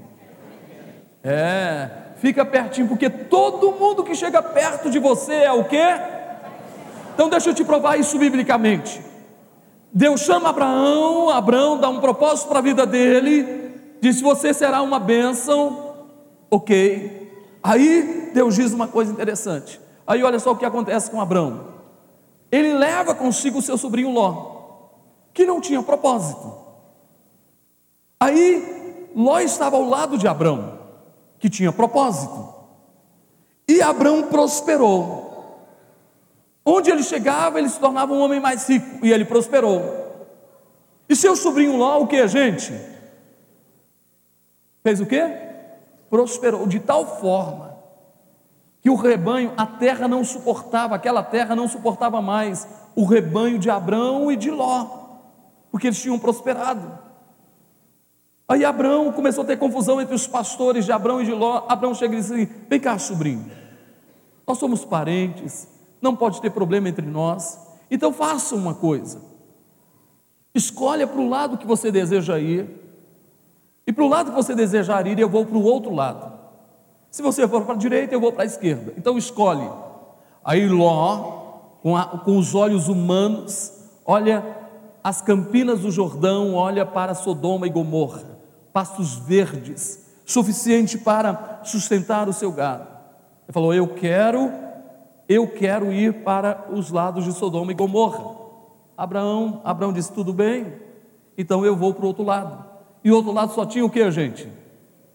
[1.23, 5.85] É, fica pertinho, porque todo mundo que chega perto de você é o quê?
[7.13, 9.01] Então deixa eu te provar isso biblicamente.
[9.91, 14.99] Deus chama Abraão, Abraão dá um propósito para a vida dele, diz: Você será uma
[14.99, 15.95] bênção,
[16.51, 17.27] ok.
[17.63, 19.79] Aí Deus diz uma coisa interessante.
[20.05, 21.75] Aí olha só o que acontece com Abraão.
[22.51, 24.89] Ele leva consigo o seu sobrinho Ló,
[25.33, 26.53] que não tinha propósito.
[28.19, 30.76] Aí Ló estava ao lado de Abraão
[31.39, 32.53] que tinha propósito.
[33.67, 35.25] E Abraão prosperou.
[36.65, 39.81] Onde ele chegava, ele se tornava um homem mais rico e ele prosperou.
[41.07, 42.73] E seu sobrinho Ló, o que, gente?
[44.83, 45.23] Fez o quê?
[46.09, 47.77] Prosperou de tal forma
[48.81, 53.69] que o rebanho, a terra não suportava, aquela terra não suportava mais o rebanho de
[53.69, 54.85] Abraão e de Ló,
[55.69, 57.06] porque eles tinham prosperado.
[58.49, 61.65] Aí Abraão começou a ter confusão entre os pastores de Abraão e de Ló.
[61.67, 63.51] Abraão chega e diz assim: Vem cá, sobrinho,
[64.47, 65.67] nós somos parentes,
[66.01, 67.59] não pode ter problema entre nós.
[67.91, 69.21] Então faça uma coisa:
[70.55, 72.69] escolha para o lado que você deseja ir,
[73.85, 76.37] e para o lado que você desejar ir, eu vou para o outro lado.
[77.11, 78.93] Se você for para a direita, eu vou para a esquerda.
[78.97, 79.69] Então escolhe.
[80.43, 83.73] Aí Ló, com, a, com os olhos humanos,
[84.05, 84.55] olha
[85.03, 88.36] as campinas do Jordão, olha para Sodoma e Gomorra
[88.77, 92.87] pastos verdes, suficiente para sustentar o seu gado.
[93.47, 94.51] Ele falou: Eu quero,
[95.27, 98.35] eu quero ir para os lados de Sodoma e Gomorra.
[98.95, 100.75] Abraão, Abraão disse: Tudo bem,
[101.35, 102.63] então eu vou para o outro lado.
[103.03, 104.47] E o outro lado só tinha o que, gente?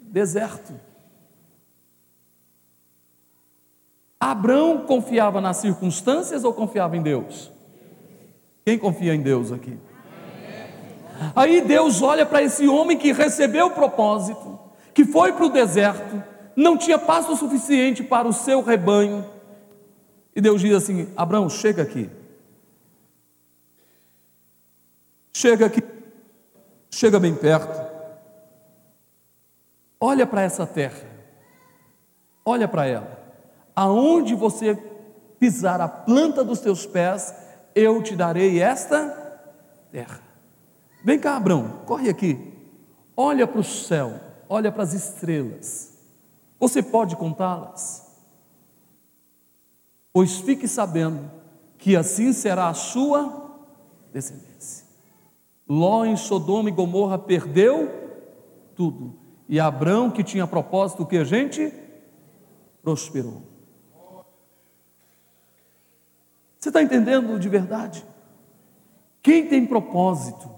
[0.01, 0.73] Deserto.
[4.19, 7.49] Abraão confiava nas circunstâncias ou confiava em Deus?
[8.65, 9.79] Quem confia em Deus aqui?
[11.35, 14.59] Aí Deus olha para esse homem que recebeu o propósito,
[14.95, 16.23] que foi para o deserto,
[16.55, 19.25] não tinha pasto suficiente para o seu rebanho.
[20.35, 22.11] E Deus diz assim: Abraão, chega aqui.
[25.33, 25.83] Chega aqui.
[26.91, 27.81] Chega bem perto.
[29.99, 31.09] Olha para essa terra.
[32.45, 33.19] Olha para ela.
[33.75, 34.75] Aonde você
[35.39, 37.35] pisar a planta dos teus pés,
[37.75, 39.09] eu te darei esta
[39.91, 40.32] terra.
[41.05, 42.53] Vem cá, Abraão, corre aqui.
[43.17, 45.99] Olha para o céu, olha para as estrelas.
[46.59, 48.09] Você pode contá-las?
[50.13, 51.31] Pois fique sabendo
[51.77, 53.59] que assim será a sua
[54.13, 54.87] descendência.
[55.69, 57.91] Ló em Sodoma e Gomorra perdeu
[58.77, 59.19] tudo.
[59.49, 61.73] E Abraão, que tinha propósito, que a gente?
[62.83, 63.43] Prosperou.
[66.59, 68.07] Você está entendendo de verdade?
[69.21, 70.52] Quem tem propósito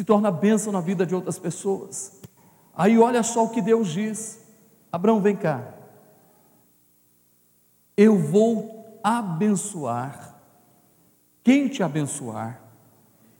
[0.00, 2.22] se torna bênção na vida de outras pessoas.
[2.74, 4.40] Aí olha só o que Deus diz:
[4.90, 5.74] Abraão, vem cá.
[7.94, 10.40] Eu vou abençoar
[11.44, 12.62] quem te abençoar,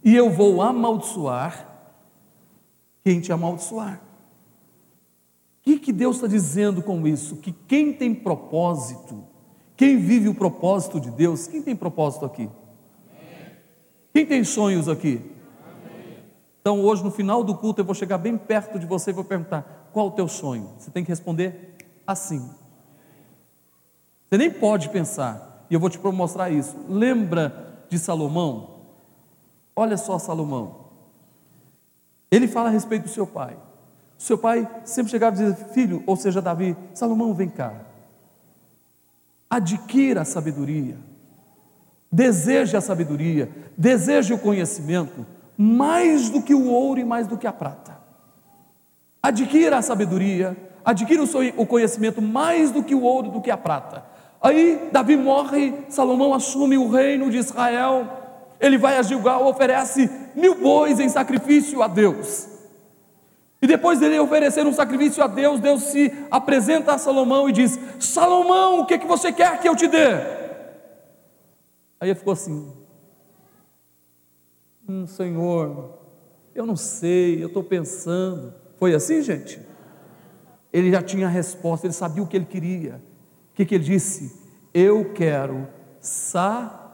[0.04, 1.66] e eu vou amaldiçoar
[3.02, 3.94] quem te amaldiçoar.
[3.94, 7.36] O que, que Deus está dizendo com isso?
[7.36, 9.24] Que quem tem propósito,
[9.78, 12.50] quem vive o propósito de Deus, quem tem propósito aqui?
[14.12, 15.39] Quem tem sonhos aqui?
[16.60, 19.24] Então, hoje, no final do culto, eu vou chegar bem perto de você e vou
[19.24, 20.70] perguntar: qual o teu sonho?
[20.78, 22.50] Você tem que responder assim.
[24.28, 26.76] Você nem pode pensar, e eu vou te mostrar isso.
[26.88, 28.80] Lembra de Salomão?
[29.74, 30.80] Olha só Salomão.
[32.30, 33.56] Ele fala a respeito do seu pai.
[34.18, 37.86] Seu pai sempre chegava e dizia: Filho, ou seja, Davi, Salomão, vem cá.
[39.48, 40.98] Adquira a sabedoria.
[42.12, 43.50] Deseje a sabedoria.
[43.76, 45.26] Deseje o conhecimento
[45.62, 48.00] mais do que o ouro e mais do que a prata.
[49.22, 54.02] Adquira a sabedoria, adquira o conhecimento mais do que o ouro, do que a prata.
[54.40, 58.08] Aí Davi morre, Salomão assume o reino de Israel,
[58.58, 62.48] ele vai a Gilgal, oferece mil bois em sacrifício a Deus.
[63.60, 67.78] E depois dele oferecer um sacrifício a Deus, Deus se apresenta a Salomão e diz:
[67.98, 70.14] Salomão, o que, que você quer que eu te dê?
[72.00, 72.79] Aí ele ficou assim:
[74.90, 76.00] Hum, Senhor,
[76.52, 78.52] eu não sei, eu estou pensando.
[78.76, 79.60] Foi assim, gente?
[80.72, 83.00] Ele já tinha a resposta, ele sabia o que ele queria.
[83.52, 84.36] O que, que ele disse?
[84.74, 85.68] Eu quero
[86.00, 86.92] sa.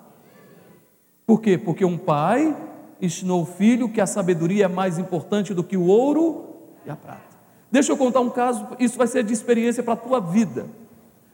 [1.24, 1.56] Por quê?
[1.56, 2.54] Porque um pai
[3.00, 6.54] ensinou o filho que a sabedoria é mais importante do que o ouro
[6.84, 7.34] e a prata.
[7.72, 10.66] Deixa eu contar um caso, isso vai ser de experiência para a tua vida.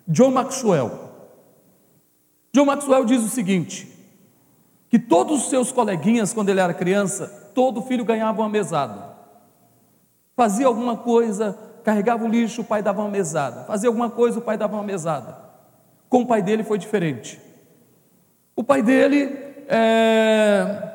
[0.07, 0.93] John Maxwell.
[2.55, 3.93] John Maxwell diz o seguinte:
[4.93, 9.17] que todos os seus coleguinhas, quando ele era criança, todo filho ganhava uma mesada.
[10.37, 13.65] Fazia alguma coisa, carregava o lixo, o pai dava uma mesada.
[13.65, 15.35] Fazia alguma coisa, o pai dava uma mesada.
[16.11, 17.41] Com o pai dele foi diferente.
[18.55, 19.35] O pai dele
[19.67, 20.93] é,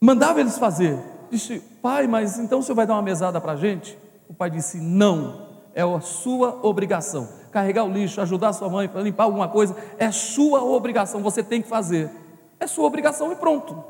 [0.00, 0.98] mandava eles fazer.
[1.30, 3.98] Disse, pai, mas então o senhor vai dar uma mesada para a gente?
[4.26, 7.28] O pai disse, não, é a sua obrigação.
[7.52, 11.68] Carregar o lixo, ajudar sua mãe limpar alguma coisa, é sua obrigação, você tem que
[11.68, 12.23] fazer
[12.58, 13.84] é sua obrigação e pronto.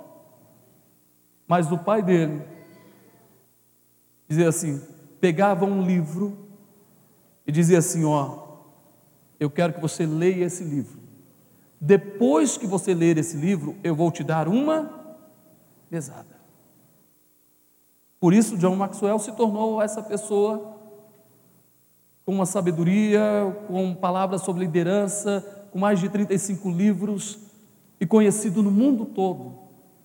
[1.47, 2.43] Mas o pai dele
[4.29, 4.81] dizia assim:
[5.21, 6.37] pegava um livro
[7.47, 8.45] e dizia assim: Ó,
[9.39, 10.99] eu quero que você leia esse livro.
[11.81, 14.91] Depois que você ler esse livro, eu vou te dar uma
[15.91, 16.35] mesada.
[18.19, 20.79] Por isso, John Maxwell se tornou essa pessoa
[22.25, 23.21] com uma sabedoria,
[23.67, 27.39] com palavras sobre liderança, com mais de 35 livros,
[28.05, 29.59] e conhecido no mundo todo,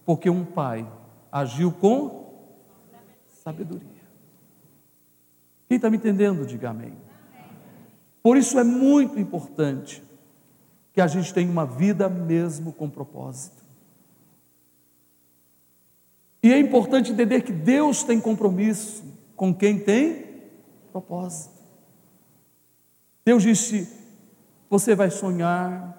[0.06, 0.90] porque um pai
[1.30, 2.48] agiu com
[3.44, 4.08] sabedoria.
[5.68, 6.94] Quem está me entendendo, diga amém.
[8.24, 10.02] Por isso é muito importante
[10.94, 13.62] que a gente tenha uma vida mesmo com propósito.
[16.42, 19.04] E é importante entender que Deus tem compromisso
[19.36, 20.26] com quem tem
[20.94, 21.62] propósito.
[23.26, 23.90] Deus disse:
[24.70, 25.99] Você vai sonhar,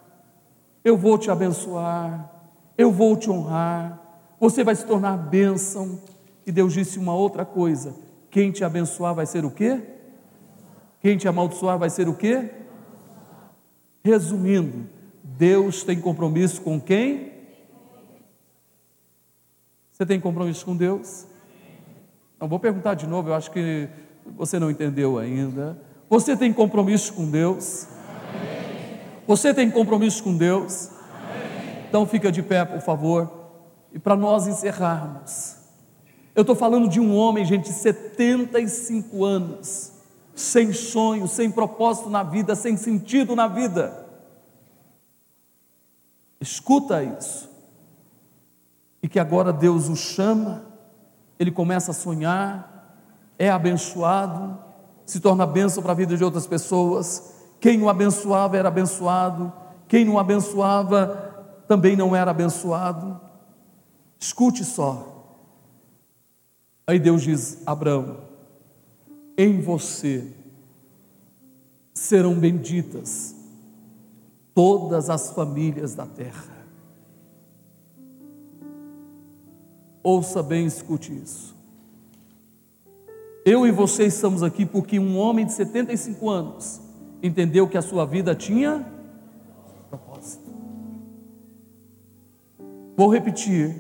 [0.85, 2.31] eu vou te abençoar,
[2.77, 4.01] eu vou te honrar,
[4.39, 6.01] você vai se tornar bênção.
[6.47, 7.95] E Deus disse uma outra coisa:
[8.31, 9.81] quem te abençoar vai ser o quê?
[11.01, 12.51] Quem te amaldiçoar vai ser o quê?
[14.05, 14.87] Resumindo,
[15.23, 17.33] Deus tem compromisso com quem?
[19.91, 21.27] Você tem compromisso com Deus?
[22.39, 23.89] Não vou perguntar de novo, eu acho que
[24.37, 25.79] você não entendeu ainda.
[26.09, 27.87] Você tem compromisso com Deus?
[29.31, 30.91] Você tem compromisso com Deus?
[31.15, 31.85] Amém.
[31.89, 33.31] Então fica de pé, por favor.
[33.93, 35.55] E para nós encerrarmos,
[36.35, 39.93] eu estou falando de um homem, gente, de 75 anos,
[40.35, 44.05] sem sonho, sem propósito na vida, sem sentido na vida.
[46.41, 47.49] Escuta isso.
[49.01, 50.65] E que agora Deus o chama,
[51.39, 52.99] ele começa a sonhar,
[53.39, 54.59] é abençoado,
[55.07, 57.39] se torna bênção para a vida de outras pessoas.
[57.61, 59.53] Quem o abençoava era abençoado,
[59.87, 63.21] quem não abençoava também não era abençoado.
[64.19, 65.37] Escute só.
[66.87, 68.19] Aí Deus diz: Abraão,
[69.37, 70.33] em você
[71.93, 73.37] serão benditas
[74.55, 76.59] todas as famílias da terra.
[80.03, 81.55] Ouça bem, escute isso.
[83.45, 86.90] Eu e você estamos aqui porque um homem de 75 anos
[87.23, 88.85] entendeu que a sua vida tinha
[89.89, 90.51] propósito.
[92.97, 93.75] Vou repetir.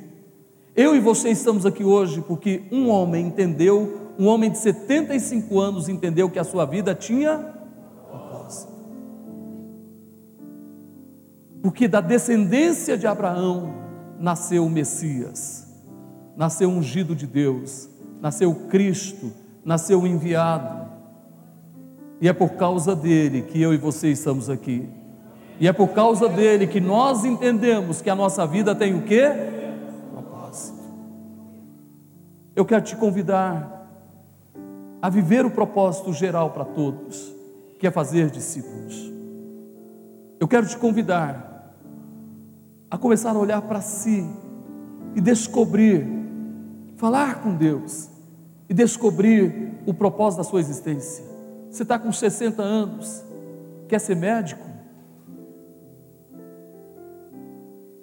[0.74, 5.88] Eu e você estamos aqui hoje porque um homem entendeu, um homem de 75 anos
[5.88, 7.38] entendeu que a sua vida tinha
[8.09, 8.72] propósito.
[11.62, 13.74] Porque da descendência de Abraão
[14.18, 15.66] nasceu o Messias,
[16.36, 19.32] nasceu o ungido de Deus, nasceu Cristo,
[19.64, 20.89] nasceu o enviado.
[22.20, 24.88] E é por causa dele que eu e você estamos aqui.
[25.58, 29.58] E é por causa dele que nós entendemos que a nossa vida tem o quê?
[32.60, 33.88] Eu quero te convidar
[35.00, 37.34] a viver o propósito geral para todos,
[37.78, 39.10] que é fazer discípulos.
[40.38, 41.74] Eu quero te convidar
[42.90, 44.28] a começar a olhar para si
[45.14, 46.06] e descobrir,
[46.96, 48.10] falar com Deus
[48.68, 51.29] e descobrir o propósito da sua existência.
[51.70, 53.24] Você está com 60 anos,
[53.88, 54.68] quer ser médico?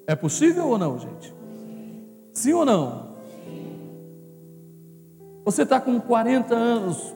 [0.08, 1.36] É possível ou não, gente?
[2.32, 3.08] Sim ou não?
[5.44, 7.14] Você está com 40 anos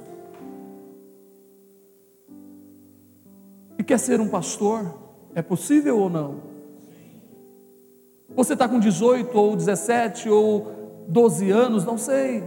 [3.79, 4.93] e quer ser um pastor?
[5.33, 6.41] É possível ou não?
[8.35, 12.43] Você está com 18 ou 17 ou 12 anos, não sei.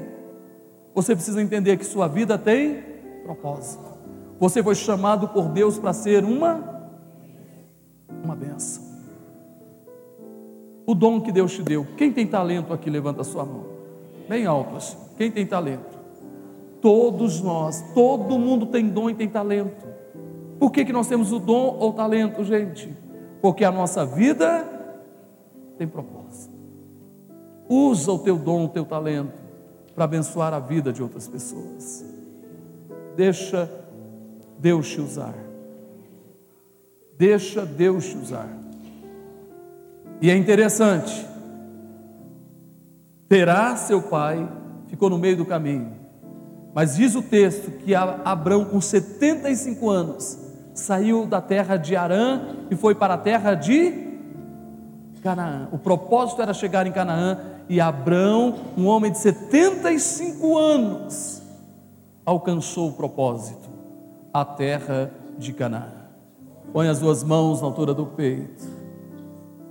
[0.95, 2.83] Você precisa entender que sua vida tem
[3.25, 3.94] propósito.
[4.39, 6.75] Você foi chamado por Deus para ser uma
[8.25, 8.83] uma benção.
[10.87, 11.87] O dom que Deus te deu.
[11.97, 13.65] Quem tem talento aqui levanta a sua mão.
[14.29, 14.97] Bem alto assim.
[15.17, 15.95] Quem tem talento?
[16.81, 19.87] Todos nós, todo mundo tem dom e tem talento.
[20.59, 22.95] Por que, que nós temos o dom ou talento, gente?
[23.41, 24.67] Porque a nossa vida
[25.79, 26.55] tem propósito.
[27.69, 29.33] Usa o teu dom, o teu talento,
[29.95, 32.05] para abençoar a vida de outras pessoas.
[33.17, 33.71] Deixa
[34.59, 35.35] Deus te usar.
[37.17, 38.49] Deixa Deus te usar.
[40.21, 41.27] E é interessante,
[43.29, 44.49] terá seu pai
[44.87, 45.93] ficou no meio do caminho.
[46.73, 50.39] Mas diz o texto que Abraão, com 75 anos,
[50.73, 52.41] saiu da terra de Arã
[52.71, 54.05] e foi para a terra de
[55.23, 55.69] Canaã.
[55.73, 57.39] O propósito era chegar em Canaã
[57.69, 61.43] e Abraão, um homem de 75 anos,
[62.27, 63.64] alcançou o propósito,
[64.35, 65.93] a terra de Canaã.
[66.73, 68.65] Põe as duas mãos na altura do peito.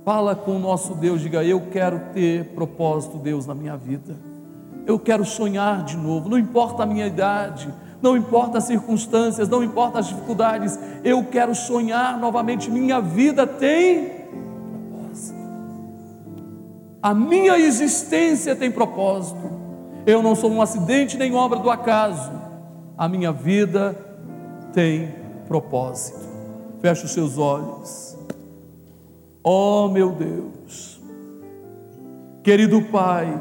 [0.06, 4.16] Fala com o nosso Deus, diga: Eu quero ter propósito, Deus, na minha vida.
[4.86, 9.62] Eu quero sonhar de novo, não importa a minha idade, não importa as circunstâncias, não
[9.62, 12.70] importa as dificuldades, eu quero sonhar novamente.
[12.70, 14.08] Minha vida tem
[14.90, 15.38] propósito,
[17.02, 19.52] a minha existência tem propósito.
[20.06, 22.30] Eu não sou um acidente nem obra do acaso,
[22.96, 24.13] a minha vida
[24.74, 25.14] tem
[25.46, 26.18] propósito.
[26.82, 28.14] Feche os seus olhos,
[29.42, 31.00] oh meu Deus,
[32.42, 33.40] querido Pai,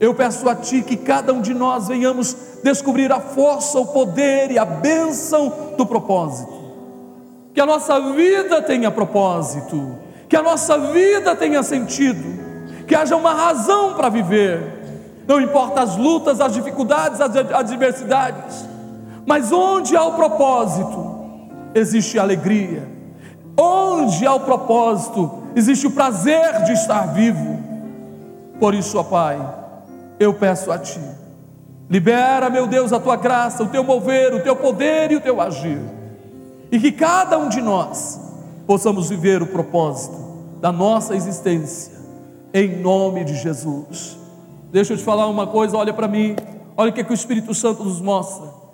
[0.00, 4.50] eu peço a Ti que cada um de nós venhamos descobrir a força, o poder
[4.50, 6.54] e a bênção do propósito.
[7.52, 9.98] Que a nossa vida tenha propósito,
[10.28, 14.60] que a nossa vida tenha sentido, que haja uma razão para viver.
[15.26, 18.64] Não importa as lutas, as dificuldades, as adversidades,
[19.26, 21.16] mas onde há o propósito,
[21.74, 22.88] existe alegria.
[23.58, 27.58] Onde há o propósito, existe o prazer de estar vivo.
[28.60, 29.38] Por isso, ó Pai,
[30.20, 31.00] eu peço a Ti.
[31.90, 35.40] Libera, meu Deus, a Tua graça, o Teu mover, o Teu poder e o Teu
[35.40, 35.80] agir.
[36.70, 38.20] E que cada um de nós
[38.66, 40.16] possamos viver o propósito
[40.60, 41.92] da nossa existência,
[42.52, 44.18] em nome de Jesus.
[44.70, 46.36] Deixa eu te falar uma coisa, olha para mim,
[46.76, 48.65] olha o que, é que o Espírito Santo nos mostra.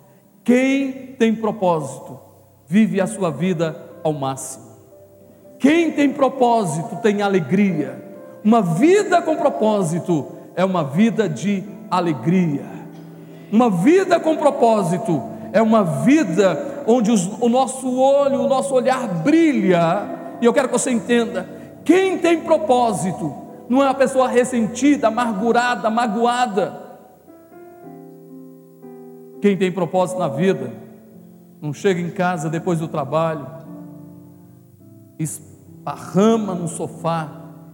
[0.45, 2.19] Quem tem propósito,
[2.67, 4.73] vive a sua vida ao máximo.
[5.59, 8.03] Quem tem propósito tem alegria.
[8.45, 10.27] Uma vida com propósito
[10.57, 12.67] é uma vida de alegria.
[13.53, 15.23] Uma vida com propósito
[15.53, 20.69] é uma vida onde os, o nosso olho, o nosso olhar brilha, e eu quero
[20.69, 21.49] que você entenda:
[21.85, 23.33] quem tem propósito
[23.69, 26.82] não é uma pessoa ressentida, amargurada, magoada.
[29.43, 30.73] Quem tem propósito na vida
[31.61, 33.45] não chega em casa depois do trabalho,
[35.19, 37.29] esparrama no sofá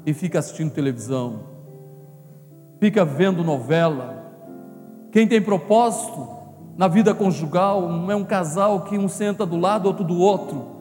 [0.07, 1.41] e fica assistindo televisão,
[2.81, 4.17] fica vendo novela.
[5.13, 6.27] Quem tem propósito
[6.75, 10.79] na vida conjugal não é um casal que um senta do lado, outro do outro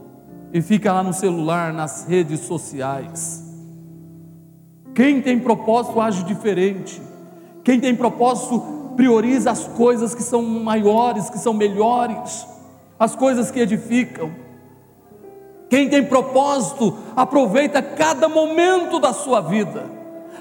[0.53, 3.43] e fica lá no celular, nas redes sociais.
[4.95, 7.01] Quem tem propósito age diferente.
[7.61, 12.45] Quem tem propósito prioriza as coisas que são maiores, que são melhores
[12.99, 14.31] as coisas que edificam.
[15.69, 19.85] Quem tem propósito, aproveita cada momento da sua vida,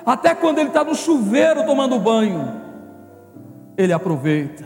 [0.05, 2.63] até quando ele está no chuveiro tomando banho,
[3.77, 4.65] ele aproveita,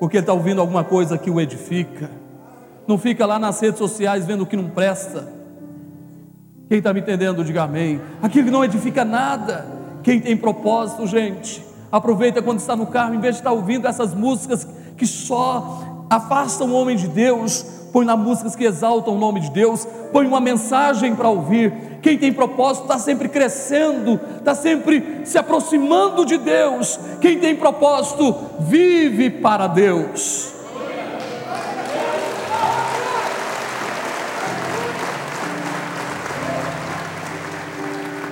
[0.00, 2.10] porque ele está ouvindo alguma coisa que o edifica,
[2.86, 5.28] não fica lá nas redes sociais vendo o que não presta.
[6.68, 8.00] Quem está me entendendo, diga amém.
[8.22, 9.66] Aquilo que não edifica nada,
[10.02, 14.14] quem tem propósito, gente, aproveita quando está no carro, em vez de estar ouvindo essas
[14.14, 14.66] músicas
[14.96, 19.50] que só afasta o homem de Deus, põe na músicas que exaltam o nome de
[19.50, 21.72] Deus, põe uma mensagem para ouvir.
[22.02, 26.98] Quem tem propósito está sempre crescendo, está sempre se aproximando de Deus.
[27.20, 30.52] Quem tem propósito vive para Deus.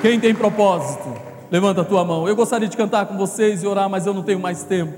[0.03, 1.24] Quem tem propósito,
[1.55, 2.27] levanta a tua mão.
[2.27, 4.93] Eu gostaria de cantar com vocês e orar, mas eu não tenho mais tempo.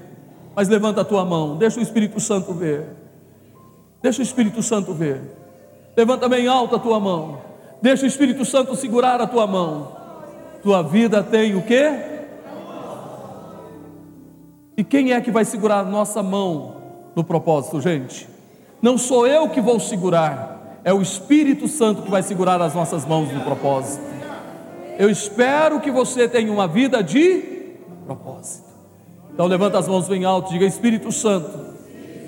[0.55, 2.87] Mas levanta a tua mão, deixa o Espírito Santo ver.
[4.01, 5.21] Deixa o Espírito Santo ver.
[5.95, 7.41] Levanta bem alta a tua mão.
[7.83, 9.93] Deixa o Espírito Santo segurar a tua mão.
[10.63, 11.91] Tua vida tem o quê?
[14.79, 16.77] E quem é que vai segurar a nossa mão
[17.15, 18.27] no propósito, gente?
[18.81, 23.05] Não sou eu que vou segurar, é o Espírito Santo que vai segurar as nossas
[23.05, 24.16] mãos no propósito.
[24.99, 27.57] Eu espero que você tenha uma vida de
[28.07, 28.67] propósito.
[29.33, 31.59] Então levanta as mãos bem alto, diga Espírito Santo,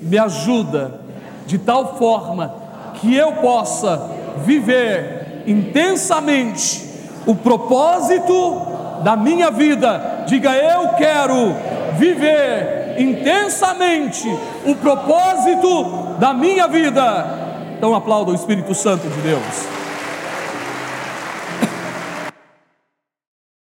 [0.03, 1.01] me ajuda
[1.47, 2.55] de tal forma
[2.95, 4.11] que eu possa
[4.45, 6.87] viver intensamente
[7.27, 8.61] o propósito
[9.03, 10.25] da minha vida.
[10.27, 11.55] Diga eu quero
[11.97, 14.29] viver intensamente
[14.66, 17.49] o propósito da minha vida.
[17.79, 19.88] Então aplauda o Espírito Santo de Deus.